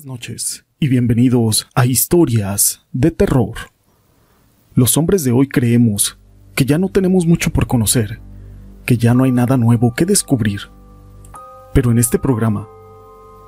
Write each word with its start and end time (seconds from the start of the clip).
Buenas 0.00 0.18
noches 0.18 0.64
y 0.78 0.88
bienvenidos 0.88 1.68
a 1.74 1.84
Historias 1.84 2.86
de 2.90 3.10
Terror. 3.10 3.54
Los 4.74 4.96
hombres 4.96 5.24
de 5.24 5.32
hoy 5.32 5.46
creemos 5.46 6.18
que 6.54 6.64
ya 6.64 6.78
no 6.78 6.88
tenemos 6.88 7.26
mucho 7.26 7.50
por 7.50 7.66
conocer, 7.66 8.18
que 8.86 8.96
ya 8.96 9.12
no 9.12 9.24
hay 9.24 9.32
nada 9.32 9.58
nuevo 9.58 9.92
que 9.92 10.06
descubrir. 10.06 10.70
Pero 11.74 11.90
en 11.90 11.98
este 11.98 12.18
programa 12.18 12.66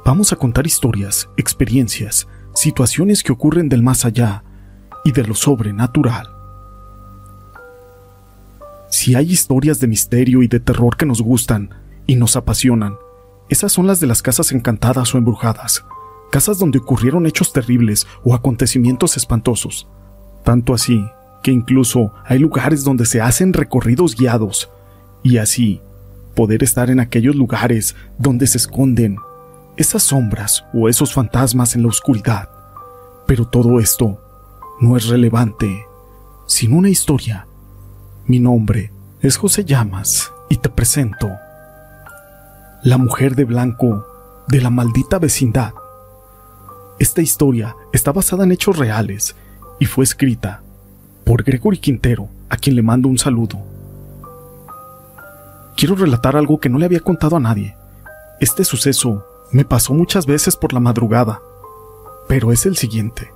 vamos 0.04 0.34
a 0.34 0.36
contar 0.36 0.66
historias, 0.66 1.30
experiencias, 1.38 2.28
situaciones 2.54 3.22
que 3.22 3.32
ocurren 3.32 3.70
del 3.70 3.82
más 3.82 4.04
allá 4.04 4.44
y 5.06 5.12
de 5.12 5.24
lo 5.24 5.34
sobrenatural. 5.34 6.28
Si 8.90 9.14
hay 9.14 9.30
historias 9.30 9.80
de 9.80 9.86
misterio 9.86 10.42
y 10.42 10.48
de 10.48 10.60
terror 10.60 10.98
que 10.98 11.06
nos 11.06 11.22
gustan 11.22 11.70
y 12.06 12.16
nos 12.16 12.36
apasionan, 12.36 12.96
esas 13.48 13.72
son 13.72 13.86
las 13.86 14.00
de 14.00 14.06
las 14.06 14.20
casas 14.20 14.52
encantadas 14.52 15.14
o 15.14 15.18
embrujadas, 15.18 15.86
casas 16.32 16.58
donde 16.58 16.78
ocurrieron 16.78 17.26
hechos 17.26 17.52
terribles 17.52 18.06
o 18.24 18.34
acontecimientos 18.34 19.18
espantosos. 19.18 19.86
Tanto 20.44 20.72
así 20.72 21.04
que 21.42 21.52
incluso 21.52 22.14
hay 22.24 22.38
lugares 22.38 22.84
donde 22.84 23.04
se 23.04 23.20
hacen 23.20 23.52
recorridos 23.52 24.16
guiados, 24.16 24.70
y 25.22 25.36
así 25.36 25.82
poder 26.34 26.62
estar 26.62 26.88
en 26.88 27.00
aquellos 27.00 27.36
lugares 27.36 27.94
donde 28.18 28.46
se 28.46 28.56
esconden 28.56 29.18
esas 29.76 30.04
sombras 30.04 30.64
o 30.72 30.88
esos 30.88 31.12
fantasmas 31.12 31.76
en 31.76 31.82
la 31.82 31.88
oscuridad. 31.88 32.48
Pero 33.26 33.46
todo 33.46 33.78
esto 33.78 34.18
no 34.80 34.96
es 34.96 35.08
relevante 35.08 35.84
sin 36.46 36.72
una 36.72 36.88
historia. 36.88 37.46
Mi 38.26 38.40
nombre 38.40 38.90
es 39.20 39.36
José 39.36 39.66
Llamas 39.66 40.32
y 40.48 40.56
te 40.56 40.70
presento 40.70 41.30
La 42.82 42.96
mujer 42.96 43.36
de 43.36 43.44
blanco 43.44 44.06
de 44.48 44.62
la 44.62 44.70
maldita 44.70 45.18
vecindad. 45.18 45.74
Esta 47.02 47.20
historia 47.20 47.74
está 47.92 48.12
basada 48.12 48.44
en 48.44 48.52
hechos 48.52 48.78
reales 48.78 49.34
y 49.80 49.86
fue 49.86 50.04
escrita 50.04 50.62
por 51.24 51.42
Gregory 51.42 51.78
Quintero, 51.78 52.28
a 52.48 52.56
quien 52.56 52.76
le 52.76 52.82
mando 52.82 53.08
un 53.08 53.18
saludo. 53.18 53.58
Quiero 55.76 55.96
relatar 55.96 56.36
algo 56.36 56.60
que 56.60 56.68
no 56.68 56.78
le 56.78 56.84
había 56.84 57.00
contado 57.00 57.34
a 57.34 57.40
nadie. 57.40 57.74
Este 58.38 58.64
suceso 58.64 59.26
me 59.50 59.64
pasó 59.64 59.94
muchas 59.94 60.26
veces 60.26 60.54
por 60.54 60.72
la 60.72 60.78
madrugada, 60.78 61.40
pero 62.28 62.52
es 62.52 62.66
el 62.66 62.76
siguiente. 62.76 63.32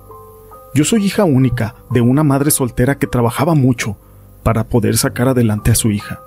Yo 0.73 0.85
soy 0.85 1.03
hija 1.03 1.25
única 1.25 1.75
de 1.89 1.99
una 1.99 2.23
madre 2.23 2.51
soltera 2.51 2.97
que 2.97 3.07
trabajaba 3.07 3.53
mucho 3.53 3.97
para 4.43 4.63
poder 4.63 4.97
sacar 4.97 5.27
adelante 5.27 5.71
a 5.71 5.75
su 5.75 5.91
hija. 5.91 6.21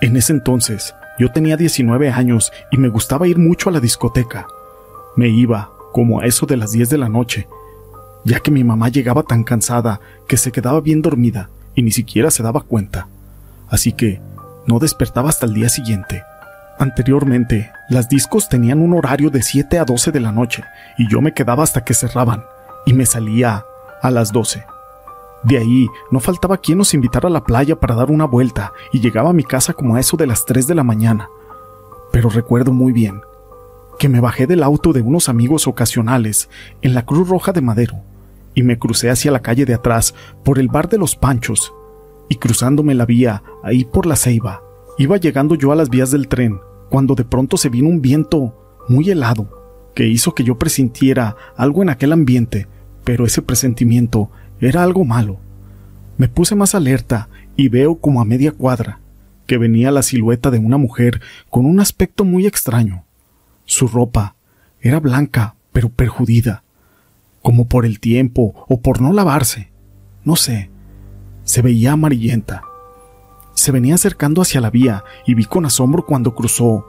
En 0.00 0.16
ese 0.16 0.32
entonces, 0.32 0.92
yo 1.20 1.30
tenía 1.30 1.56
19 1.56 2.10
años 2.10 2.50
y 2.72 2.78
me 2.78 2.88
gustaba 2.88 3.28
ir 3.28 3.38
mucho 3.38 3.68
a 3.68 3.72
la 3.72 3.78
discoteca. 3.78 4.48
Me 5.14 5.28
iba, 5.28 5.77
como 5.92 6.20
a 6.20 6.26
eso 6.26 6.46
de 6.46 6.56
las 6.56 6.72
10 6.72 6.90
de 6.90 6.98
la 6.98 7.08
noche, 7.08 7.48
ya 8.24 8.40
que 8.40 8.50
mi 8.50 8.64
mamá 8.64 8.88
llegaba 8.88 9.22
tan 9.22 9.44
cansada 9.44 10.00
que 10.26 10.36
se 10.36 10.52
quedaba 10.52 10.80
bien 10.80 11.02
dormida 11.02 11.50
y 11.74 11.82
ni 11.82 11.90
siquiera 11.90 12.30
se 12.30 12.42
daba 12.42 12.60
cuenta. 12.60 13.08
Así 13.68 13.92
que 13.92 14.20
no 14.66 14.78
despertaba 14.78 15.28
hasta 15.28 15.46
el 15.46 15.54
día 15.54 15.68
siguiente. 15.68 16.22
Anteriormente, 16.78 17.70
las 17.88 18.08
discos 18.08 18.48
tenían 18.48 18.80
un 18.80 18.94
horario 18.94 19.30
de 19.30 19.42
7 19.42 19.78
a 19.78 19.84
12 19.84 20.12
de 20.12 20.20
la 20.20 20.32
noche 20.32 20.62
y 20.96 21.08
yo 21.10 21.20
me 21.20 21.34
quedaba 21.34 21.64
hasta 21.64 21.84
que 21.84 21.94
cerraban 21.94 22.44
y 22.86 22.92
me 22.92 23.06
salía 23.06 23.64
a 24.02 24.10
las 24.10 24.32
12. 24.32 24.64
De 25.44 25.58
ahí 25.58 25.88
no 26.10 26.20
faltaba 26.20 26.58
quien 26.58 26.78
nos 26.78 26.94
invitara 26.94 27.28
a 27.28 27.32
la 27.32 27.44
playa 27.44 27.76
para 27.76 27.94
dar 27.94 28.10
una 28.10 28.24
vuelta 28.24 28.72
y 28.92 29.00
llegaba 29.00 29.30
a 29.30 29.34
mi 29.34 29.44
casa 29.44 29.72
como 29.72 29.96
a 29.96 30.00
eso 30.00 30.16
de 30.16 30.26
las 30.26 30.44
3 30.44 30.66
de 30.66 30.74
la 30.74 30.84
mañana. 30.84 31.28
Pero 32.12 32.28
recuerdo 32.28 32.72
muy 32.72 32.92
bien 32.92 33.20
que 33.98 34.08
me 34.08 34.20
bajé 34.20 34.46
del 34.46 34.62
auto 34.62 34.92
de 34.92 35.02
unos 35.02 35.28
amigos 35.28 35.66
ocasionales 35.66 36.48
en 36.82 36.94
la 36.94 37.04
Cruz 37.04 37.28
Roja 37.28 37.52
de 37.52 37.60
Madero 37.60 37.96
y 38.54 38.62
me 38.62 38.78
crucé 38.78 39.10
hacia 39.10 39.30
la 39.30 39.42
calle 39.42 39.64
de 39.64 39.74
atrás 39.74 40.14
por 40.44 40.58
el 40.58 40.68
bar 40.68 40.88
de 40.88 40.98
los 40.98 41.16
Panchos 41.16 41.72
y 42.28 42.36
cruzándome 42.36 42.94
la 42.94 43.06
vía 43.06 43.42
ahí 43.62 43.84
por 43.84 44.06
la 44.06 44.16
ceiba, 44.16 44.62
iba 44.98 45.16
llegando 45.16 45.54
yo 45.54 45.72
a 45.72 45.76
las 45.76 45.90
vías 45.90 46.10
del 46.10 46.28
tren 46.28 46.60
cuando 46.90 47.14
de 47.14 47.24
pronto 47.24 47.56
se 47.56 47.68
vino 47.68 47.88
un 47.88 48.00
viento 48.00 48.76
muy 48.88 49.10
helado 49.10 49.50
que 49.94 50.06
hizo 50.06 50.34
que 50.34 50.44
yo 50.44 50.58
presintiera 50.58 51.36
algo 51.56 51.82
en 51.82 51.90
aquel 51.90 52.12
ambiente, 52.12 52.68
pero 53.04 53.26
ese 53.26 53.42
presentimiento 53.42 54.30
era 54.60 54.82
algo 54.82 55.04
malo. 55.04 55.40
Me 56.16 56.28
puse 56.28 56.54
más 56.54 56.74
alerta 56.74 57.28
y 57.56 57.68
veo 57.68 57.96
como 57.96 58.20
a 58.20 58.24
media 58.24 58.52
cuadra 58.52 59.00
que 59.46 59.58
venía 59.58 59.90
la 59.90 60.02
silueta 60.02 60.50
de 60.50 60.58
una 60.58 60.76
mujer 60.76 61.20
con 61.48 61.64
un 61.66 61.80
aspecto 61.80 62.24
muy 62.24 62.46
extraño. 62.46 63.04
Su 63.68 63.86
ropa 63.86 64.34
era 64.80 64.98
blanca, 64.98 65.54
pero 65.72 65.90
perjudida, 65.90 66.64
como 67.42 67.68
por 67.68 67.84
el 67.84 68.00
tiempo 68.00 68.64
o 68.66 68.80
por 68.80 69.02
no 69.02 69.12
lavarse. 69.12 69.70
No 70.24 70.36
sé, 70.36 70.70
se 71.44 71.60
veía 71.60 71.92
amarillenta. 71.92 72.62
Se 73.52 73.70
venía 73.70 73.96
acercando 73.96 74.40
hacia 74.40 74.62
la 74.62 74.70
vía 74.70 75.04
y 75.26 75.34
vi 75.34 75.44
con 75.44 75.66
asombro 75.66 76.06
cuando 76.06 76.34
cruzó 76.34 76.86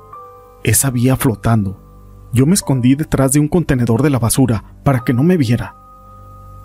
esa 0.64 0.90
vía 0.90 1.18
flotando. 1.18 2.30
Yo 2.32 2.46
me 2.46 2.54
escondí 2.54 2.96
detrás 2.96 3.34
de 3.34 3.42
un 3.42 3.50
contenedor 3.50 4.02
de 4.02 4.12
la 4.12 4.20
basura 4.20 4.64
para 4.86 5.04
que 5.04 5.14
no 5.14 5.22
me 5.22 5.36
viera. 5.36 5.76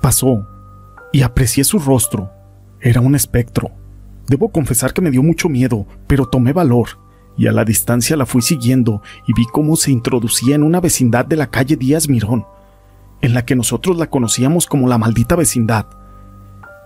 Pasó 0.01 0.47
y 1.13 1.23
aprecié 1.23 1.65
su 1.65 1.81
rostro. 1.81 2.31
Era 2.81 3.01
un 3.01 3.17
espectro. 3.17 3.73
Debo 4.29 4.53
confesar 4.53 4.93
que 4.93 5.03
me 5.03 5.11
dio 5.11 5.25
mucho 5.25 5.49
miedo, 5.49 5.89
pero 6.07 6.27
tomé 6.27 6.53
valor 6.53 7.04
y 7.37 7.47
a 7.47 7.53
la 7.53 7.65
distancia 7.65 8.17
la 8.17 8.27
fui 8.27 8.43
siguiendo 8.43 9.03
y 9.27 9.33
vi 9.33 9.45
cómo 9.53 9.77
se 9.77 9.91
introducía 9.91 10.55
en 10.55 10.63
una 10.63 10.81
vecindad 10.81 11.27
de 11.27 11.37
la 11.37 11.51
calle 11.51 11.77
Díaz 11.77 12.09
Mirón, 12.09 12.47
en 13.21 13.35
la 13.35 13.45
que 13.45 13.57
nosotros 13.57 13.97
la 13.97 14.09
conocíamos 14.09 14.67
como 14.67 14.89
la 14.89 14.99
maldita 14.99 15.35
vecindad. 15.35 15.87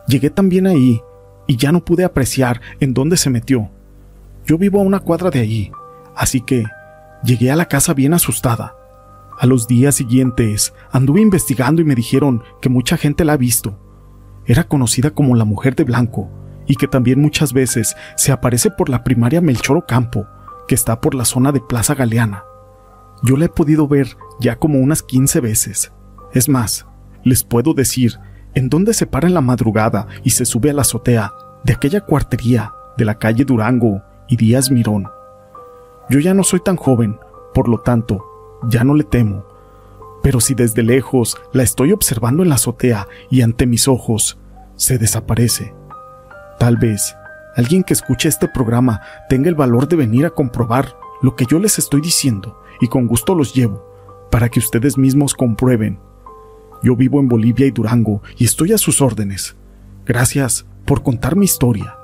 Llegué 0.07 0.31
también 0.31 0.67
ahí 0.67 1.03
y 1.47 1.57
ya 1.57 1.73
no 1.73 1.85
pude 1.85 2.05
apreciar 2.05 2.61
en 2.81 2.95
dónde 2.95 3.17
se 3.17 3.31
metió. 3.31 3.71
Yo 4.47 4.57
vivo 4.57 4.81
a 4.81 4.85
una 4.85 5.01
cuadra 5.01 5.31
de 5.31 5.41
allí, 5.41 5.71
así 6.17 6.41
que 6.41 6.65
llegué 7.23 7.51
a 7.51 7.57
la 7.57 7.67
casa 7.67 7.93
bien 7.93 8.15
asustada. 8.15 8.75
A 9.39 9.47
los 9.47 9.69
días 9.69 9.95
siguientes 9.95 10.73
anduve 10.91 11.21
investigando 11.21 11.83
y 11.83 11.85
me 11.85 11.95
dijeron 11.95 12.43
que 12.61 12.69
mucha 12.69 12.97
gente 12.97 13.25
la 13.25 13.35
ha 13.35 13.37
visto. 13.37 13.79
Era 14.47 14.65
conocida 14.65 15.11
como 15.11 15.37
la 15.37 15.45
mujer 15.45 15.77
de 15.77 15.85
blanco 15.85 16.31
y 16.67 16.77
que 16.77 16.89
también 16.89 17.21
muchas 17.21 17.53
veces 17.53 17.95
se 18.17 18.33
aparece 18.33 18.71
por 18.71 18.89
la 18.89 19.05
primaria 19.05 19.41
Melchor 19.41 19.77
Ocampo 19.77 20.27
que 20.69 20.77
está 20.77 21.01
por 21.01 21.17
la 21.17 21.25
zona 21.25 21.51
de 21.51 21.61
Plaza 21.61 21.97
Galeana. 21.97 22.45
Yo 23.23 23.37
la 23.37 23.47
he 23.47 23.49
podido 23.49 23.89
ver 23.89 24.17
ya 24.39 24.57
como 24.57 24.79
unas 24.79 25.03
15 25.03 25.41
veces. 25.41 25.93
Es 26.33 26.49
más, 26.49 26.87
les 27.25 27.43
puedo 27.43 27.75
decir 27.75 28.21
en 28.55 28.69
dónde 28.69 28.95
se 28.95 29.07
para 29.07 29.27
en 29.27 29.35
la 29.35 29.41
madrugada 29.41 30.07
y 30.23 30.31
se 30.31 30.45
sube 30.45 30.71
a 30.71 30.73
la 30.73 30.83
azotea 30.83 31.33
de 31.65 31.73
aquella 31.73 32.03
cuartería 32.03 32.73
de 32.97 33.05
la 33.05 33.19
calle 33.19 33.45
Durango 33.45 34.03
y 34.29 34.37
Díaz 34.37 34.71
Mirón. 34.71 35.09
Yo 36.11 36.21
ya 36.21 36.35
no 36.35 36.45
soy 36.45 36.61
tan 36.61 36.77
joven, 36.77 37.19
por 37.55 37.69
lo 37.69 37.79
tanto, 37.79 38.25
ya 38.69 38.85
no 38.85 38.95
le 38.95 39.05
temo. 39.05 39.45
Pero 40.23 40.41
si 40.41 40.55
desde 40.55 40.83
lejos 40.83 41.37
la 41.53 41.63
estoy 41.63 41.93
observando 41.93 42.43
en 42.43 42.49
la 42.49 42.57
azotea 42.57 43.09
y 43.31 43.43
ante 43.43 43.67
mis 43.67 43.89
ojos, 43.89 44.39
se 44.77 44.99
desaparece. 44.99 45.75
Tal 46.59 46.77
vez 46.77 47.15
alguien 47.59 47.83
que 47.83 47.93
escuche 47.93 48.29
este 48.29 48.47
programa 48.47 49.01
tenga 49.29 49.49
el 49.49 49.57
valor 49.57 49.89
de 49.89 49.97
venir 49.97 50.25
a 50.25 50.31
comprobar 50.31 50.95
lo 51.21 51.35
que 51.35 51.45
yo 51.45 51.59
les 51.59 51.77
estoy 51.81 52.01
diciendo 52.01 52.57
y 52.81 52.87
con 52.87 53.09
gusto 53.09 53.35
los 53.35 53.53
llevo 53.53 53.85
para 54.31 54.49
que 54.49 54.61
ustedes 54.61 54.97
mismos 54.97 55.35
comprueben. 55.35 55.99
Yo 56.85 56.95
vivo 56.95 57.19
en 57.19 57.27
Bolivia 57.27 57.67
y 57.67 57.73
Durango 57.73 58.23
y 58.37 58.45
estoy 58.45 58.73
a 58.73 58.79
sus 58.79 59.03
órdenes. 59.03 59.57
Gracias 60.07 60.67
por 60.85 61.03
contar 61.03 61.35
mi 61.35 61.47
historia. 61.47 61.97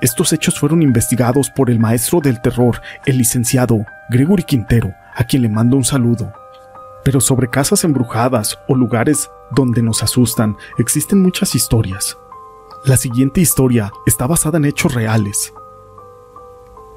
Estos 0.00 0.32
hechos 0.32 0.58
fueron 0.58 0.80
investigados 0.80 1.50
por 1.50 1.68
el 1.68 1.78
maestro 1.78 2.20
del 2.20 2.40
terror, 2.40 2.80
el 3.04 3.18
licenciado 3.18 3.84
Gregory 4.08 4.44
Quintero, 4.44 4.94
a 5.14 5.24
quien 5.24 5.42
le 5.42 5.50
mando 5.50 5.76
un 5.76 5.84
saludo. 5.84 6.32
Pero 7.04 7.20
sobre 7.20 7.50
casas 7.50 7.84
embrujadas 7.84 8.58
o 8.66 8.74
lugares 8.74 9.28
donde 9.50 9.82
nos 9.82 10.02
asustan 10.02 10.56
existen 10.78 11.20
muchas 11.20 11.54
historias. 11.54 12.16
La 12.86 12.98
siguiente 12.98 13.40
historia 13.40 13.90
está 14.04 14.26
basada 14.26 14.58
en 14.58 14.66
hechos 14.66 14.92
reales. 14.92 15.54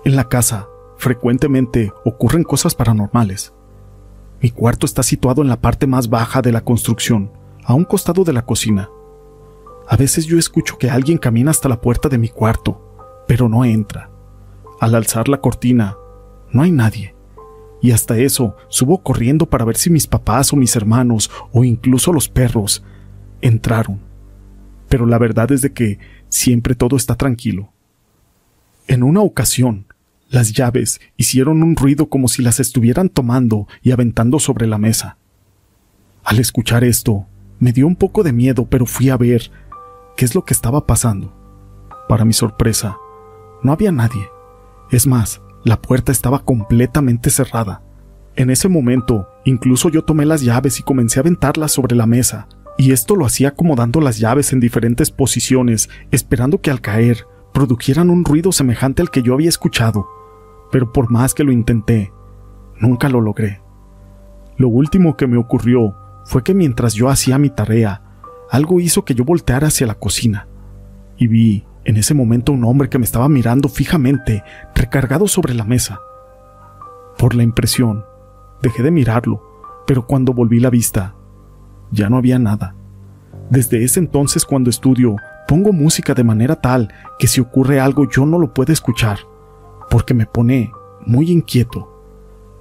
En 0.03 0.17
la 0.17 0.27
casa, 0.27 0.67
frecuentemente 0.97 1.93
ocurren 2.03 2.43
cosas 2.43 2.75
paranormales. 2.75 3.53
Mi 4.41 4.49
cuarto 4.49 4.85
está 4.85 5.01
situado 5.01 5.41
en 5.41 5.47
la 5.47 5.61
parte 5.61 5.87
más 5.87 6.09
baja 6.09 6.41
de 6.41 6.51
la 6.51 6.59
construcción, 6.59 7.31
a 7.63 7.73
un 7.73 7.85
costado 7.85 8.25
de 8.25 8.33
la 8.33 8.45
cocina. 8.45 8.89
A 9.87 9.95
veces 9.95 10.25
yo 10.25 10.37
escucho 10.37 10.77
que 10.77 10.89
alguien 10.89 11.17
camina 11.17 11.51
hasta 11.51 11.69
la 11.69 11.79
puerta 11.79 12.09
de 12.09 12.17
mi 12.17 12.27
cuarto, 12.27 13.23
pero 13.25 13.47
no 13.47 13.63
entra. 13.63 14.09
Al 14.81 14.93
alzar 14.93 15.29
la 15.29 15.39
cortina, 15.39 15.95
no 16.51 16.63
hay 16.63 16.71
nadie. 16.71 17.15
Y 17.81 17.91
hasta 17.91 18.17
eso 18.17 18.57
subo 18.67 19.03
corriendo 19.03 19.45
para 19.45 19.63
ver 19.63 19.77
si 19.77 19.89
mis 19.89 20.05
papás 20.05 20.51
o 20.51 20.57
mis 20.57 20.75
hermanos 20.75 21.31
o 21.53 21.63
incluso 21.63 22.11
los 22.11 22.27
perros 22.27 22.83
entraron 23.39 24.06
pero 24.89 25.05
la 25.05 25.17
verdad 25.17 25.51
es 25.51 25.61
de 25.61 25.73
que 25.73 25.99
siempre 26.29 26.75
todo 26.75 26.95
está 26.95 27.15
tranquilo. 27.15 27.71
En 28.87 29.03
una 29.03 29.21
ocasión, 29.21 29.85
las 30.29 30.53
llaves 30.53 30.99
hicieron 31.15 31.63
un 31.63 31.75
ruido 31.75 32.09
como 32.09 32.27
si 32.27 32.41
las 32.41 32.59
estuvieran 32.59 33.09
tomando 33.09 33.67
y 33.81 33.91
aventando 33.91 34.39
sobre 34.39 34.67
la 34.67 34.77
mesa. 34.77 35.17
Al 36.23 36.39
escuchar 36.39 36.83
esto, 36.83 37.25
me 37.59 37.71
dio 37.71 37.87
un 37.87 37.95
poco 37.95 38.23
de 38.23 38.33
miedo, 38.33 38.67
pero 38.69 38.85
fui 38.85 39.09
a 39.09 39.17
ver 39.17 39.51
qué 40.15 40.25
es 40.25 40.35
lo 40.35 40.45
que 40.45 40.53
estaba 40.53 40.85
pasando. 40.85 41.33
Para 42.09 42.25
mi 42.25 42.33
sorpresa, 42.33 42.97
no 43.63 43.71
había 43.71 43.91
nadie. 43.91 44.29
Es 44.91 45.07
más, 45.07 45.41
la 45.63 45.81
puerta 45.81 46.11
estaba 46.11 46.39
completamente 46.39 47.29
cerrada. 47.29 47.81
En 48.35 48.49
ese 48.49 48.67
momento, 48.67 49.27
incluso 49.45 49.89
yo 49.89 50.03
tomé 50.03 50.25
las 50.25 50.41
llaves 50.41 50.79
y 50.79 50.83
comencé 50.83 51.19
a 51.19 51.21
aventarlas 51.21 51.71
sobre 51.71 51.95
la 51.95 52.05
mesa, 52.05 52.47
y 52.77 52.91
esto 52.91 53.15
lo 53.15 53.25
hacía 53.25 53.49
acomodando 53.49 53.99
las 54.01 54.19
llaves 54.19 54.53
en 54.53 54.59
diferentes 54.59 55.09
posiciones, 55.11 55.89
esperando 56.11 56.61
que 56.61 56.69
al 56.69 56.81
caer 56.81 57.25
produjeran 57.53 58.09
un 58.09 58.23
ruido 58.23 58.51
semejante 58.51 59.01
al 59.01 59.09
que 59.09 59.23
yo 59.23 59.33
había 59.33 59.49
escuchado. 59.49 60.07
Pero 60.71 60.93
por 60.93 61.09
más 61.09 61.33
que 61.33 61.43
lo 61.43 61.51
intenté, 61.51 62.11
nunca 62.79 63.09
lo 63.09 63.19
logré. 63.19 63.61
Lo 64.57 64.69
último 64.69 65.17
que 65.17 65.27
me 65.27 65.37
ocurrió 65.37 65.95
fue 66.25 66.43
que 66.43 66.53
mientras 66.53 66.93
yo 66.93 67.09
hacía 67.09 67.39
mi 67.39 67.49
tarea, 67.49 68.03
algo 68.51 68.79
hizo 68.79 69.05
que 69.05 69.15
yo 69.15 69.25
volteara 69.25 69.67
hacia 69.67 69.87
la 69.87 69.95
cocina, 69.95 70.47
y 71.17 71.27
vi 71.27 71.65
en 71.83 71.97
ese 71.97 72.13
momento 72.13 72.51
un 72.51 72.63
hombre 72.65 72.89
que 72.89 72.99
me 72.99 73.05
estaba 73.05 73.29
mirando 73.29 73.69
fijamente, 73.69 74.43
recargado 74.75 75.27
sobre 75.27 75.53
la 75.53 75.63
mesa. 75.63 76.01
Por 77.17 77.33
la 77.33 77.43
impresión, 77.43 78.05
dejé 78.61 78.83
de 78.83 78.91
mirarlo, 78.91 79.41
pero 79.87 80.05
cuando 80.05 80.33
volví 80.33 80.59
la 80.59 80.69
vista, 80.69 81.15
ya 81.91 82.09
no 82.09 82.17
había 82.17 82.39
nada. 82.39 82.75
Desde 83.49 83.83
ese 83.83 83.99
entonces 83.99 84.45
cuando 84.45 84.69
estudio, 84.69 85.15
pongo 85.47 85.71
música 85.71 86.13
de 86.13 86.23
manera 86.23 86.55
tal 86.55 86.93
que 87.17 87.27
si 87.27 87.39
ocurre 87.39 87.79
algo 87.79 88.09
yo 88.09 88.25
no 88.25 88.37
lo 88.37 88.53
puedo 88.53 88.73
escuchar, 88.73 89.19
porque 89.89 90.13
me 90.13 90.25
pone 90.25 90.71
muy 91.05 91.31
inquieto. 91.31 91.93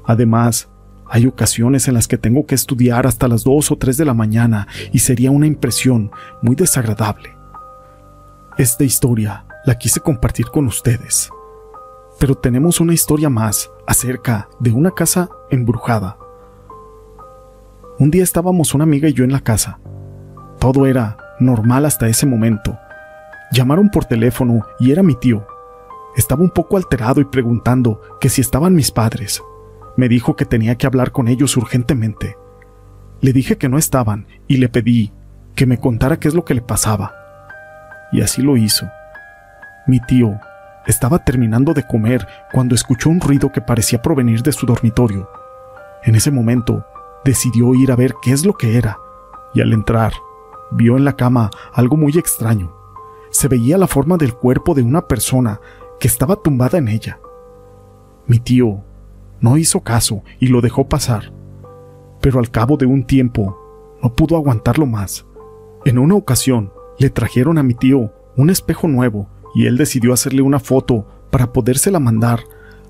Además, 0.05 0.69
hay 1.09 1.27
ocasiones 1.27 1.89
en 1.89 1.95
las 1.95 2.09
que 2.09 2.19
tengo 2.19 2.47
que 2.47 2.55
estudiar 2.55 3.07
hasta 3.07 3.29
las 3.29 3.45
2 3.45 3.71
o 3.73 3.77
3 3.77 3.97
de 3.97 4.05
la 4.05 4.15
mañana 4.15 4.67
y 4.93 5.01
sería 5.01 5.31
una 5.31 5.47
impresión 5.47 6.11
muy 6.43 6.57
desagradable. 6.57 7.37
Esta 8.57 8.85
historia 8.85 9.45
la 9.65 9.77
quise 9.77 10.01
compartir 10.01 10.47
con 10.47 10.67
ustedes. 10.67 11.31
Pero 12.19 12.35
tenemos 12.35 12.81
una 12.81 12.95
historia 12.95 13.29
más 13.29 13.71
acerca 13.87 14.49
de 14.59 14.73
una 14.73 14.93
casa 14.93 15.29
embrujada. 15.51 16.17
Un 17.99 18.11
día 18.11 18.23
estábamos 18.23 18.75
una 18.75 18.85
amiga 18.85 19.09
y 19.09 19.15
yo 19.15 19.25
en 19.25 19.33
la 19.33 19.41
casa. 19.41 19.79
Todo 20.61 20.85
era 20.85 21.17
normal 21.41 21.87
hasta 21.87 22.09
ese 22.09 22.27
momento. 22.27 22.79
Llamaron 23.53 23.89
por 23.89 24.05
teléfono 24.05 24.67
y 24.79 24.91
era 24.91 25.03
mi 25.03 25.15
tío. 25.15 25.47
Estaba 26.15 26.43
un 26.43 26.51
poco 26.51 26.77
alterado 26.77 27.23
y 27.23 27.25
preguntando 27.25 28.03
que 28.21 28.29
si 28.29 28.43
estaban 28.43 28.75
mis 28.75 28.91
padres. 28.91 29.43
Me 29.97 30.11
dijo 30.11 30.37
que 30.37 30.45
tenía 30.45 30.77
que 30.77 30.87
hablar 30.87 31.11
con 31.11 31.27
ellos 31.27 31.57
urgentemente. 31.57 32.37
Le 33.23 33.33
dije 33.33 33.57
que 33.57 33.71
no 33.71 33.79
estaban 33.79 34.27
y 34.47 34.59
le 34.59 34.69
pedí 34.69 35.15
que 35.55 35.65
me 35.65 35.79
contara 35.79 36.19
qué 36.19 36.29
es 36.29 36.35
lo 36.35 36.45
que 36.45 36.53
le 36.53 36.61
pasaba. 36.61 37.15
Y 38.13 38.21
así 38.21 38.43
lo 38.43 38.59
hizo. 38.59 38.87
Mi 39.87 40.01
tío 40.01 40.39
estaba 40.87 41.25
terminando 41.25 41.73
de 41.73 41.87
comer 41.87 42.27
cuando 42.53 42.75
escuchó 42.75 43.09
un 43.09 43.23
ruido 43.23 43.53
que 43.53 43.63
parecía 43.63 44.03
provenir 44.03 44.43
de 44.43 44.53
su 44.53 44.67
dormitorio. 44.67 45.31
En 46.05 46.15
ese 46.15 46.31
momento, 46.31 46.87
decidió 47.27 47.75
ir 47.75 47.91
a 47.91 47.97
ver 47.97 48.15
qué 48.23 48.33
es 48.33 48.47
lo 48.47 48.55
que 48.55 48.79
era, 48.79 48.99
y 49.53 49.61
al 49.61 49.73
entrar, 49.73 50.13
vio 50.71 50.97
en 50.97 51.05
la 51.05 51.17
cama 51.17 51.51
algo 51.75 51.97
muy 51.97 52.17
extraño. 52.17 52.73
Se 53.31 53.49
veía 53.49 53.77
la 53.77 53.89
forma 53.89 54.17
del 54.17 54.33
cuerpo 54.33 54.75
de 54.75 54.83
una 54.83 55.07
persona 55.07 55.61
que 55.99 56.09
estaba 56.09 56.37
tumbada 56.37 56.79
en 56.79 56.89
ella. 56.89 57.19
Mi 58.27 58.39
tío 58.39 58.85
no 59.41 59.59
hizo 59.59 59.81
caso 59.81 60.23
y 60.39 60.47
lo 60.47 60.61
dejó 60.61 60.89
pasar, 60.89 61.33
pero 62.21 62.39
al 62.39 62.51
cabo 62.51 62.77
de 62.77 62.87
un 62.87 63.05
tiempo 63.05 63.59
no 64.03 64.15
pudo 64.15 64.37
aguantarlo 64.37 64.87
más. 64.87 65.27
En 65.85 65.99
una 65.99 66.15
ocasión 66.15 66.73
le 66.99 67.11
trajeron 67.11 67.59
a 67.59 67.63
mi 67.63 67.75
tío 67.75 68.13
un 68.37 68.51
espejo 68.51 68.89
nuevo 68.89 69.29
y 69.55 69.67
él 69.67 69.77
decidió 69.77 70.13
hacerle 70.13 70.43
una 70.43 70.61
foto 70.61 71.07
para 71.31 71.53
podérsela 71.53 71.99
mandar 71.99 72.41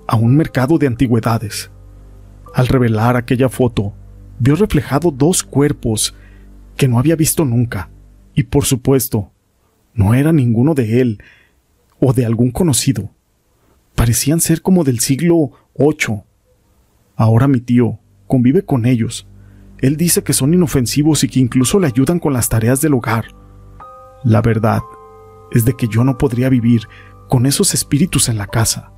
a 0.07 0.17
un 0.17 0.37
mercado 0.37 0.79
de 0.79 0.87
antigüedades. 0.87 1.71
Al 2.55 2.69
revelar 2.69 3.17
aquella 3.17 3.49
foto, 3.49 3.93
vio 4.39 4.57
reflejado 4.57 5.11
dos 5.11 5.43
cuerpos 5.43 6.15
que 6.77 6.89
no 6.89 6.99
había 6.99 7.17
visto 7.17 7.45
nunca, 7.45 7.91
y 8.35 8.45
por 8.45 8.65
supuesto, 8.65 9.31
no 9.95 10.15
era 10.15 10.33
ninguno 10.33 10.75
de 10.75 11.01
él 11.01 11.23
o 11.99 12.13
de 12.13 12.27
algún 12.27 12.51
conocido. 12.51 13.11
Parecían 13.95 14.41
ser 14.41 14.61
como 14.61 14.85
del 14.85 15.01
siglo 15.01 15.53
VIII. 15.79 16.23
Ahora 17.17 17.49
mi 17.49 17.61
tío 17.61 17.99
convive 18.27 18.63
con 18.63 18.85
ellos. 18.85 19.27
Él 19.79 19.97
dice 19.97 20.23
que 20.23 20.35
son 20.35 20.53
inofensivos 20.53 21.25
y 21.25 21.29
que 21.29 21.41
incluso 21.41 21.81
le 21.81 21.87
ayudan 21.87 22.19
con 22.19 22.35
las 22.35 22.49
tareas 22.49 22.81
del 22.83 22.95
hogar. 22.95 23.27
La 24.23 24.43
verdad 24.43 24.83
es 25.51 25.65
de 25.65 25.75
que 25.75 25.89
yo 25.89 26.05
no 26.05 26.19
podría 26.19 26.49
vivir 26.51 26.83
con 27.29 27.47
esos 27.47 27.73
espíritus 27.73 28.29
en 28.29 28.37
la 28.37 28.47
casa. 28.47 28.93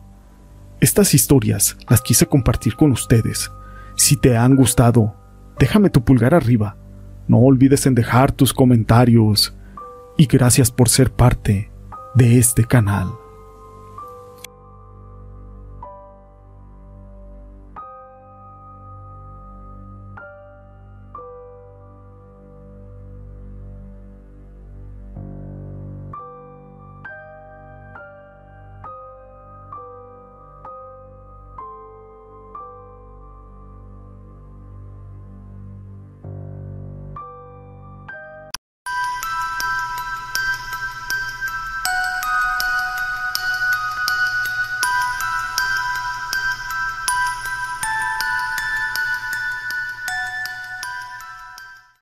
Estas 0.80 1.14
historias 1.14 1.76
las 1.88 2.00
quise 2.00 2.26
compartir 2.26 2.74
con 2.76 2.92
ustedes. 2.92 3.50
Si 3.96 4.16
te 4.16 4.36
han 4.36 4.56
gustado, 4.56 5.14
déjame 5.58 5.90
tu 5.90 6.04
pulgar 6.04 6.34
arriba. 6.34 6.76
No 7.26 7.38
olvides 7.38 7.86
en 7.86 7.94
dejar 7.94 8.32
tus 8.32 8.54
comentarios. 8.54 9.54
Y 10.16 10.26
gracias 10.26 10.70
por 10.70 10.88
ser 10.88 11.12
parte 11.12 11.70
de 12.14 12.38
este 12.38 12.64
canal. 12.64 13.17